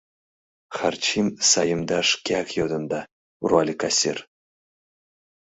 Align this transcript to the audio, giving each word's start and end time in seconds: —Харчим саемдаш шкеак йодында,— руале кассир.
—Харчим 0.75 1.27
саемдаш 1.49 2.07
шкеак 2.13 2.49
йодында,— 2.59 2.99
руале 3.49 3.75
кассир. 3.81 4.17